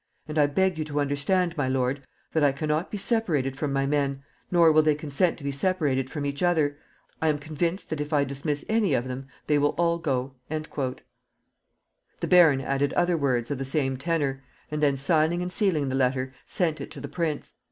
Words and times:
And 0.27 0.39
I 0.39 0.47
beg 0.47 0.79
you 0.79 0.83
to 0.85 0.99
understand, 0.99 1.55
my 1.55 1.67
lord, 1.67 2.01
that 2.31 2.43
I 2.43 2.51
can 2.53 2.67
not 2.69 2.89
be 2.89 2.97
separated 2.97 3.55
from 3.55 3.71
my 3.71 3.85
men; 3.85 4.23
nor 4.49 4.71
will 4.71 4.81
they 4.81 4.95
consent 4.95 5.37
to 5.37 5.43
be 5.43 5.51
separated 5.51 6.09
from 6.09 6.25
each 6.25 6.41
other. 6.41 6.79
I 7.21 7.27
am 7.27 7.37
convinced 7.37 7.91
that, 7.91 8.01
if 8.01 8.11
I 8.11 8.23
dismiss 8.23 8.65
any 8.67 8.95
of 8.95 9.07
them, 9.07 9.27
they 9.45 9.59
will 9.59 9.75
all 9.77 9.99
go." 9.99 10.33
The 10.49 12.27
baron 12.27 12.61
added 12.61 12.93
other 12.93 13.15
words 13.15 13.51
of 13.51 13.59
the 13.59 13.63
same 13.63 13.95
tenor, 13.95 14.43
and 14.71 14.81
then, 14.81 14.97
signing 14.97 15.43
and 15.43 15.53
sealing 15.53 15.89
the 15.89 15.93
letter, 15.95 16.33
sent 16.47 16.81
it 16.81 16.89
to 16.89 16.99
the 16.99 17.07
prince. 17.07 17.53